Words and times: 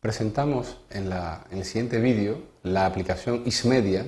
presentamos 0.00 0.78
en, 0.90 1.12
el 1.50 1.64
siguiente 1.64 2.00
vídeo 2.00 2.42
la 2.62 2.86
aplicación 2.86 3.44
Xmedia 3.50 4.06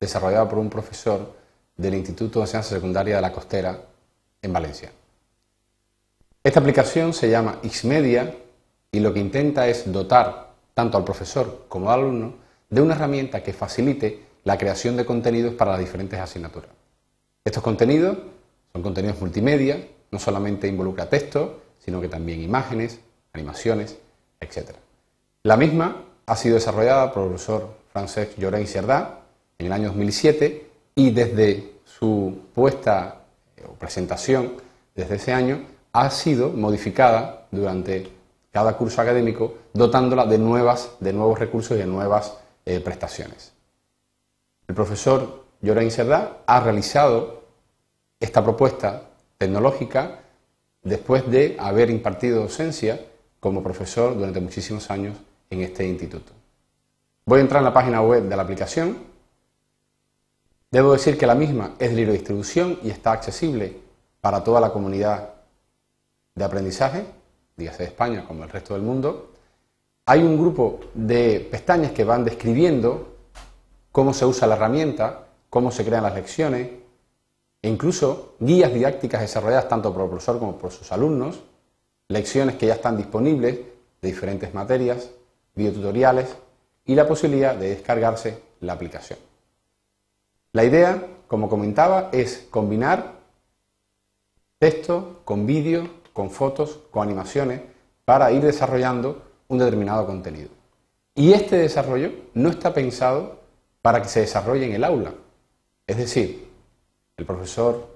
desarrollada 0.00 0.48
por 0.48 0.58
un 0.58 0.68
profesor 0.68 1.34
del 1.76 1.94
Instituto 1.94 2.40
de 2.40 2.44
Enseñanza 2.44 2.74
Secundaria 2.74 3.16
de 3.16 3.22
la 3.22 3.32
Costera 3.32 3.80
en 4.42 4.52
Valencia. 4.52 4.90
Esta 6.42 6.60
aplicación 6.60 7.12
se 7.12 7.30
llama 7.30 7.60
Xmedia 7.62 8.34
y 8.90 9.00
lo 9.00 9.12
que 9.12 9.20
intenta 9.20 9.68
es 9.68 9.90
dotar 9.90 10.54
tanto 10.74 10.98
al 10.98 11.04
profesor 11.04 11.66
como 11.68 11.90
al 11.90 12.00
alumno 12.00 12.34
de 12.68 12.80
una 12.80 12.94
herramienta 12.94 13.42
que 13.42 13.52
facilite 13.52 14.24
la 14.44 14.58
creación 14.58 14.96
de 14.96 15.06
contenidos 15.06 15.54
para 15.54 15.72
las 15.72 15.80
diferentes 15.80 16.18
asignaturas. 16.18 16.70
Estos 17.44 17.62
contenidos 17.62 18.18
son 18.72 18.82
contenidos 18.82 19.20
multimedia, 19.20 19.86
no 20.10 20.18
solamente 20.18 20.68
involucra 20.68 21.08
texto, 21.08 21.62
sino 21.78 22.00
que 22.00 22.08
también 22.08 22.40
imágenes, 22.42 23.00
animaciones, 23.32 23.98
etc. 24.40 24.70
La 25.44 25.56
misma 25.56 26.04
ha 26.26 26.34
sido 26.36 26.56
desarrollada 26.56 27.12
por 27.12 27.22
el 27.22 27.28
profesor 27.28 27.68
Francesc 27.92 28.36
Llorén 28.38 28.66
Cerdá 28.66 29.20
en 29.56 29.66
el 29.66 29.72
año 29.72 29.88
2007 29.88 30.68
y 30.96 31.10
desde 31.10 31.74
su 31.84 32.40
puesta 32.52 33.20
eh, 33.56 33.62
o 33.64 33.74
presentación 33.74 34.54
desde 34.96 35.14
ese 35.14 35.32
año 35.32 35.64
ha 35.92 36.10
sido 36.10 36.50
modificada 36.50 37.46
durante 37.52 38.10
cada 38.50 38.76
curso 38.76 39.00
académico, 39.00 39.54
dotándola 39.72 40.26
de, 40.26 40.38
nuevas, 40.38 40.96
de 40.98 41.12
nuevos 41.12 41.38
recursos 41.38 41.76
y 41.76 41.80
de 41.80 41.86
nuevas 41.86 42.36
eh, 42.66 42.80
prestaciones. 42.80 43.52
El 44.66 44.74
profesor 44.74 45.44
Llorén 45.62 45.92
Cerdá 45.92 46.38
ha 46.46 46.60
realizado 46.60 47.44
esta 48.18 48.42
propuesta 48.42 49.04
tecnológica 49.38 50.18
después 50.82 51.30
de 51.30 51.56
haber 51.60 51.90
impartido 51.90 52.42
docencia 52.42 53.00
como 53.38 53.62
profesor 53.62 54.16
durante 54.16 54.40
muchísimos 54.40 54.90
años 54.90 55.16
en 55.50 55.60
este 55.62 55.86
instituto. 55.86 56.32
Voy 57.24 57.38
a 57.38 57.42
entrar 57.42 57.60
en 57.60 57.66
la 57.66 57.74
página 57.74 58.00
web 58.02 58.24
de 58.24 58.36
la 58.36 58.42
aplicación. 58.42 58.98
Debo 60.70 60.92
decir 60.92 61.16
que 61.16 61.26
la 61.26 61.34
misma 61.34 61.74
es 61.78 61.90
de 61.90 61.96
libre 61.96 62.12
distribución 62.12 62.78
y 62.82 62.90
está 62.90 63.12
accesible 63.12 63.76
para 64.20 64.42
toda 64.42 64.60
la 64.60 64.70
comunidad 64.70 65.34
de 66.34 66.44
aprendizaje, 66.44 67.04
dígase 67.56 67.82
de 67.82 67.88
España 67.88 68.24
como 68.26 68.44
el 68.44 68.50
resto 68.50 68.74
del 68.74 68.82
mundo. 68.82 69.32
Hay 70.06 70.22
un 70.22 70.38
grupo 70.38 70.80
de 70.94 71.46
pestañas 71.50 71.92
que 71.92 72.04
van 72.04 72.24
describiendo 72.24 73.16
cómo 73.92 74.14
se 74.14 74.24
usa 74.24 74.46
la 74.46 74.56
herramienta, 74.56 75.26
cómo 75.50 75.70
se 75.70 75.84
crean 75.84 76.04
las 76.04 76.14
lecciones, 76.14 76.70
e 77.60 77.68
incluso 77.68 78.36
guías 78.38 78.72
didácticas 78.72 79.20
desarrolladas 79.20 79.68
tanto 79.68 79.92
por 79.92 80.02
el 80.04 80.08
profesor 80.08 80.38
como 80.38 80.56
por 80.56 80.70
sus 80.70 80.92
alumnos, 80.92 81.40
lecciones 82.08 82.56
que 82.56 82.66
ya 82.66 82.74
están 82.74 82.96
disponibles 82.96 83.58
de 84.00 84.08
diferentes 84.08 84.54
materias, 84.54 85.10
videotutoriales 85.58 86.36
y 86.86 86.94
la 86.94 87.06
posibilidad 87.06 87.54
de 87.54 87.70
descargarse 87.70 88.42
la 88.60 88.72
aplicación. 88.72 89.18
La 90.52 90.64
idea, 90.64 91.04
como 91.26 91.50
comentaba, 91.50 92.08
es 92.12 92.46
combinar 92.50 93.18
texto 94.58 95.20
con 95.24 95.46
vídeo, 95.46 95.88
con 96.14 96.30
fotos, 96.30 96.78
con 96.90 97.02
animaciones, 97.02 97.60
para 98.04 98.32
ir 98.32 98.42
desarrollando 98.42 99.22
un 99.48 99.58
determinado 99.58 100.06
contenido. 100.06 100.48
Y 101.14 101.32
este 101.32 101.56
desarrollo 101.56 102.12
no 102.34 102.48
está 102.48 102.72
pensado 102.72 103.40
para 103.82 104.00
que 104.00 104.08
se 104.08 104.20
desarrolle 104.20 104.64
en 104.66 104.72
el 104.72 104.84
aula. 104.84 105.12
Es 105.86 105.96
decir, 105.98 106.48
el 107.16 107.26
profesor 107.26 107.88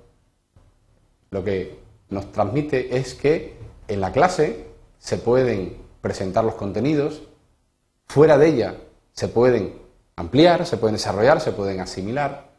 lo 1.30 1.42
que 1.42 1.78
nos 2.10 2.30
transmite 2.32 2.96
es 2.96 3.14
que 3.14 3.56
en 3.88 4.00
la 4.00 4.12
clase 4.12 4.66
se 4.98 5.16
pueden 5.16 5.78
presentar 6.00 6.44
los 6.44 6.54
contenidos, 6.54 7.22
fuera 8.06 8.38
de 8.38 8.48
ella 8.48 8.74
se 9.12 9.28
pueden 9.28 9.80
ampliar, 10.16 10.66
se 10.66 10.76
pueden 10.76 10.94
desarrollar, 10.94 11.40
se 11.40 11.52
pueden 11.52 11.80
asimilar. 11.80 12.52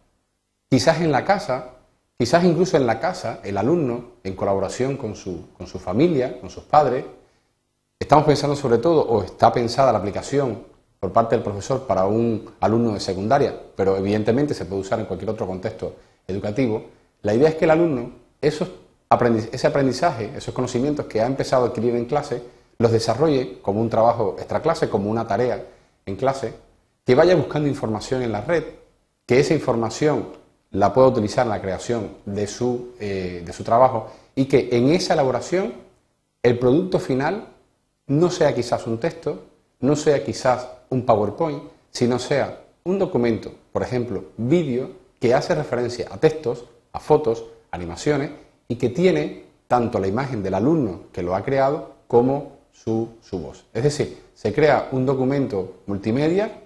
Quizás 0.70 1.02
en 1.02 1.12
la 1.12 1.24
casa, 1.26 1.76
quizás 2.18 2.44
incluso 2.44 2.78
en 2.78 2.88
la 2.88 3.00
casa, 3.00 3.40
el 3.44 3.58
alumno, 3.58 4.14
en 4.24 4.36
colaboración 4.36 4.98
con 4.98 5.16
su, 5.16 5.50
con 5.58 5.68
su 5.68 5.80
familia, 5.80 6.40
con 6.40 6.50
sus 6.50 6.64
padres, 6.64 7.06
estamos 8.00 8.26
pensando 8.26 8.56
sobre 8.56 8.78
todo, 8.78 9.02
o 9.02 9.24
está 9.24 9.52
pensada 9.52 9.92
la 9.92 10.00
aplicación 10.00 10.64
por 11.00 11.12
parte 11.12 11.36
del 11.36 11.44
profesor 11.44 11.86
para 11.86 12.06
un 12.06 12.52
alumno 12.60 12.94
de 12.94 13.00
secundaria, 13.00 13.54
pero 13.76 13.98
evidentemente 13.98 14.54
se 14.54 14.66
puede 14.66 14.82
usar 14.82 15.00
en 15.00 15.06
cualquier 15.06 15.30
otro 15.30 15.46
contexto 15.46 15.96
educativo, 16.28 16.86
la 17.22 17.34
idea 17.34 17.50
es 17.50 17.56
que 17.56 17.66
el 17.66 17.72
alumno 17.72 18.12
esos 18.42 18.70
ese 19.52 19.68
aprendizaje, 19.68 20.32
esos 20.36 20.54
conocimientos 20.54 21.06
que 21.06 21.22
ha 21.22 21.26
empezado 21.26 21.66
a 21.66 21.68
adquirir 21.68 21.96
en 21.96 22.06
clase, 22.06 22.42
los 22.78 22.92
desarrolle 22.92 23.60
como 23.62 23.82
un 23.82 23.90
trabajo 23.90 24.36
extra 24.38 24.62
clase, 24.62 24.90
como 24.90 25.10
una 25.10 25.28
tarea 25.28 25.66
en 26.06 26.16
clase, 26.16 26.54
que 27.06 27.16
vaya 27.16 27.36
buscando 27.36 27.68
información 27.68 28.22
en 28.22 28.32
la 28.32 28.42
red, 28.42 28.64
que 29.26 29.40
esa 29.40 29.54
información 29.54 30.28
la 30.72 30.94
pueda 30.94 31.08
utilizar 31.08 31.46
en 31.46 31.52
la 31.52 31.62
creación 31.62 32.10
de 32.26 32.48
su, 32.48 32.94
eh, 33.00 33.44
de 33.46 33.54
su 33.54 33.64
trabajo 33.64 34.08
y 34.36 34.46
que 34.46 34.70
en 34.72 34.90
esa 34.90 35.14
elaboración 35.14 35.74
el 36.42 36.58
producto 36.58 37.00
final 37.00 37.48
no 38.08 38.30
sea 38.30 38.54
quizás 38.54 38.86
un 38.88 39.00
texto, 39.00 39.44
no 39.80 39.96
sea 39.96 40.24
quizás 40.24 40.68
un 40.90 41.06
PowerPoint, 41.06 41.64
sino 41.92 42.20
sea 42.20 42.62
un 42.84 43.00
documento, 43.00 43.52
por 43.72 43.84
ejemplo, 43.84 44.26
vídeo, 44.38 45.04
que 45.20 45.34
hace 45.34 45.56
referencia 45.56 46.08
a 46.12 46.18
textos, 46.18 46.66
a 46.92 47.00
fotos, 47.00 47.46
animaciones 47.72 48.32
y 48.68 48.76
que 48.76 48.90
tiene 48.90 49.46
tanto 49.68 50.00
la 50.00 50.08
imagen 50.08 50.44
del 50.44 50.54
alumno 50.54 51.04
que 51.14 51.24
lo 51.24 51.36
ha 51.36 51.44
creado 51.44 51.94
como 52.08 52.58
su, 52.74 53.10
voz. 53.32 53.66
Es 53.74 53.84
decir, 53.84 54.18
se 54.34 54.52
crea 54.54 54.90
un 54.92 55.06
documento 55.06 55.82
multimedia 55.86 56.60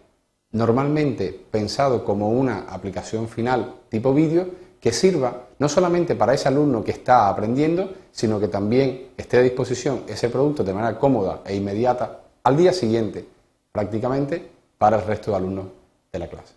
normalmente 0.51 1.40
pensado 1.51 2.03
como 2.03 2.31
una 2.31 2.62
aplicación 2.69 3.28
final 3.28 3.75
tipo 3.90 4.13
vídeo 4.13 4.47
que 4.81 4.91
sirva 4.91 5.44
no 5.59 5.69
solamente 5.69 6.16
para 6.16 6.34
ese 6.34 6.47
alumno 6.47 6.84
que 6.84 6.91
está 6.91 7.29
aprendiendo, 7.29 7.94
sino 8.12 8.40
que 8.40 8.47
también 8.47 9.09
esté 9.18 9.38
a 9.38 9.41
disposición 9.41 10.03
ese 10.07 10.29
producto 10.29 10.63
de 10.63 10.73
manera 10.73 10.97
cómoda 10.97 11.41
e 11.45 11.56
inmediata 11.56 12.22
al 12.44 12.56
día 12.56 12.72
siguiente, 12.74 13.28
prácticamente 13.72 14.50
para 14.78 14.97
el 14.97 15.06
resto 15.06 15.31
de 15.31 15.38
alumnos 15.38 15.66
de 16.12 16.19
la 16.19 16.28
clase. 16.28 16.53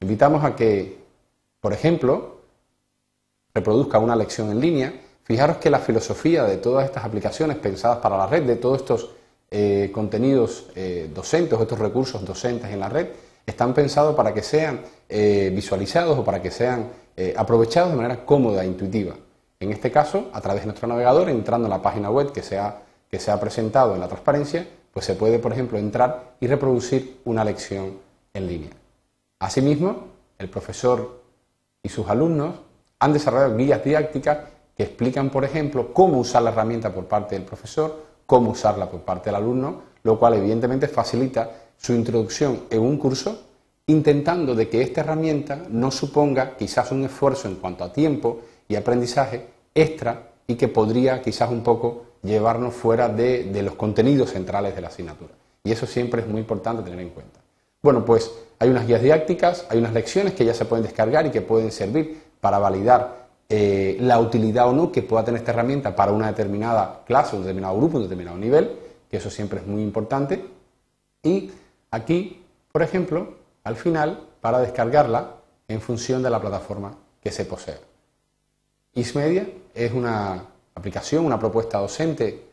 Invitamos 0.00 0.44
a 0.44 0.54
que, 0.54 0.98
por 1.60 1.72
ejemplo, 1.72 2.40
reproduzca 3.54 3.98
una 3.98 4.16
lección 4.16 4.50
en 4.50 4.60
línea. 4.60 4.92
Fijaros 5.24 5.58
que 5.58 5.70
la 5.70 5.78
filosofía 5.78 6.44
de 6.44 6.56
todas 6.56 6.84
estas 6.84 7.04
aplicaciones 7.04 7.56
pensadas 7.58 7.98
para 7.98 8.16
la 8.16 8.26
red, 8.26 8.42
de 8.42 8.56
todos 8.56 8.78
estos 8.78 9.10
eh, 9.50 9.90
contenidos 9.92 10.66
eh, 10.74 11.10
docentes 11.12 11.58
o 11.58 11.62
estos 11.62 11.78
recursos 11.78 12.24
docentes 12.24 12.70
en 12.70 12.80
la 12.80 12.88
red, 12.88 13.08
están 13.46 13.74
pensados 13.74 14.14
para 14.14 14.32
que 14.32 14.42
sean 14.42 14.80
eh, 15.08 15.50
visualizados 15.54 16.18
o 16.18 16.24
para 16.24 16.40
que 16.40 16.50
sean 16.50 17.00
aprovechados 17.36 17.90
de 17.90 17.96
manera 17.96 18.24
cómoda 18.24 18.64
e 18.64 18.66
intuitiva. 18.66 19.14
En 19.58 19.72
este 19.72 19.90
caso, 19.90 20.30
a 20.32 20.40
través 20.40 20.62
de 20.62 20.68
nuestro 20.68 20.88
navegador, 20.88 21.28
entrando 21.28 21.66
en 21.66 21.70
la 21.70 21.82
página 21.82 22.10
web 22.10 22.32
que 22.32 22.42
se 22.42 22.58
ha, 22.58 22.78
que 23.10 23.20
se 23.20 23.30
ha 23.30 23.38
presentado 23.38 23.94
en 23.94 24.00
la 24.00 24.08
transparencia, 24.08 24.66
pues 24.90 25.04
se 25.04 25.16
puede, 25.16 25.38
por 25.38 25.52
ejemplo, 25.52 25.76
entrar 25.76 26.32
y 26.40 26.46
reproducir 26.46 27.20
una 27.26 27.44
lección 27.44 27.98
en 28.32 28.46
línea. 28.46 28.70
Asimismo, 29.38 30.08
el 30.38 30.48
profesor 30.48 31.20
y 31.82 31.90
sus 31.90 32.08
alumnos 32.08 32.54
han 32.98 33.12
desarrollado 33.12 33.56
guías 33.56 33.84
didácticas 33.84 34.38
que 34.80 34.84
explican, 34.84 35.28
por 35.28 35.44
ejemplo, 35.44 35.92
cómo 35.92 36.16
usar 36.16 36.40
la 36.40 36.52
herramienta 36.52 36.90
por 36.90 37.04
parte 37.04 37.34
del 37.34 37.44
profesor, 37.44 38.02
cómo 38.24 38.52
usarla 38.52 38.90
por 38.90 39.00
parte 39.00 39.26
del 39.28 39.34
alumno, 39.34 39.82
lo 40.04 40.18
cual 40.18 40.32
evidentemente 40.32 40.88
facilita 40.88 41.50
su 41.76 41.92
introducción 41.92 42.60
en 42.70 42.80
un 42.80 42.96
curso, 42.96 43.42
intentando 43.88 44.54
de 44.54 44.70
que 44.70 44.80
esta 44.80 45.02
herramienta 45.02 45.64
no 45.68 45.90
suponga 45.90 46.56
quizás 46.56 46.92
un 46.92 47.04
esfuerzo 47.04 47.46
en 47.46 47.56
cuanto 47.56 47.84
a 47.84 47.92
tiempo 47.92 48.40
y 48.68 48.74
aprendizaje 48.74 49.48
extra 49.74 50.30
y 50.46 50.54
que 50.54 50.68
podría 50.68 51.20
quizás 51.20 51.50
un 51.50 51.62
poco 51.62 52.04
llevarnos 52.22 52.72
fuera 52.72 53.10
de, 53.10 53.44
de 53.52 53.62
los 53.62 53.74
contenidos 53.74 54.30
centrales 54.30 54.74
de 54.74 54.80
la 54.80 54.88
asignatura. 54.88 55.34
Y 55.62 55.72
eso 55.72 55.84
siempre 55.84 56.22
es 56.22 56.26
muy 56.26 56.40
importante 56.40 56.82
tener 56.82 57.00
en 57.00 57.10
cuenta. 57.10 57.38
Bueno, 57.82 58.02
pues 58.02 58.30
hay 58.58 58.70
unas 58.70 58.86
guías 58.86 59.02
didácticas, 59.02 59.66
hay 59.68 59.76
unas 59.76 59.92
lecciones 59.92 60.32
que 60.32 60.46
ya 60.46 60.54
se 60.54 60.64
pueden 60.64 60.84
descargar 60.86 61.26
y 61.26 61.30
que 61.30 61.42
pueden 61.42 61.70
servir 61.70 62.30
para 62.40 62.58
validar 62.58 63.19
eh, 63.52 63.96
la 63.98 64.20
utilidad 64.20 64.68
o 64.68 64.72
no 64.72 64.92
que 64.92 65.02
pueda 65.02 65.24
tener 65.24 65.40
esta 65.40 65.50
herramienta 65.50 65.96
para 65.96 66.12
una 66.12 66.28
determinada 66.28 67.02
clase, 67.04 67.34
un 67.34 67.42
determinado 67.42 67.76
grupo, 67.76 67.96
un 67.96 68.04
determinado 68.04 68.38
nivel, 68.38 68.70
que 69.10 69.16
eso 69.16 69.28
siempre 69.28 69.58
es 69.58 69.66
muy 69.66 69.82
importante. 69.82 70.44
Y 71.24 71.50
aquí, 71.90 72.44
por 72.70 72.82
ejemplo, 72.82 73.34
al 73.64 73.74
final, 73.74 74.20
para 74.40 74.60
descargarla 74.60 75.34
en 75.66 75.80
función 75.80 76.22
de 76.22 76.30
la 76.30 76.40
plataforma 76.40 76.94
que 77.20 77.32
se 77.32 77.44
posee. 77.44 77.78
Ismedia 78.94 79.48
es 79.74 79.92
una 79.92 80.44
aplicación, 80.76 81.26
una 81.26 81.40
propuesta 81.40 81.78
docente 81.78 82.44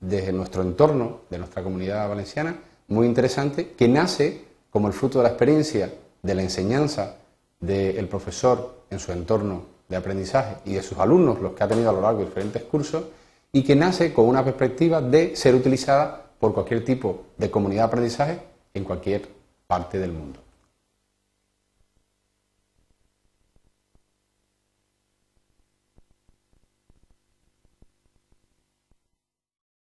desde 0.00 0.34
nuestro 0.34 0.60
entorno, 0.60 1.20
de 1.30 1.38
nuestra 1.38 1.62
comunidad 1.62 2.10
valenciana, 2.10 2.58
muy 2.88 3.06
interesante, 3.06 3.72
que 3.72 3.88
nace 3.88 4.44
como 4.70 4.86
el 4.86 4.92
fruto 4.92 5.18
de 5.18 5.24
la 5.24 5.30
experiencia 5.30 5.94
de 6.20 6.34
la 6.34 6.42
enseñanza 6.42 7.16
del 7.58 8.06
profesor 8.06 8.82
en 8.90 8.98
su 8.98 9.12
entorno 9.12 9.71
de 9.92 9.98
aprendizaje 9.98 10.56
y 10.64 10.72
de 10.72 10.82
sus 10.82 10.98
alumnos, 10.98 11.40
los 11.40 11.52
que 11.52 11.62
ha 11.62 11.68
tenido 11.68 11.90
a 11.90 11.92
lo 11.92 12.00
largo 12.00 12.20
de 12.20 12.24
diferentes 12.24 12.62
cursos, 12.62 13.04
y 13.52 13.62
que 13.62 13.76
nace 13.76 14.12
con 14.14 14.26
una 14.26 14.42
perspectiva 14.42 15.02
de 15.02 15.36
ser 15.36 15.54
utilizada 15.54 16.30
por 16.40 16.54
cualquier 16.54 16.82
tipo 16.84 17.26
de 17.36 17.50
comunidad 17.50 17.82
de 17.82 17.86
aprendizaje 17.88 18.38
en 18.72 18.84
cualquier 18.84 19.28
parte 19.66 19.98
del 19.98 20.12
mundo. 20.12 20.40